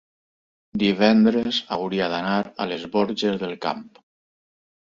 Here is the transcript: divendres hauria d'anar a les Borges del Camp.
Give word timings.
divendres 0.83 1.59
hauria 1.77 2.09
d'anar 2.13 2.33
a 2.65 2.67
les 2.73 2.89
Borges 2.97 3.39
del 3.45 3.55
Camp. 3.67 3.85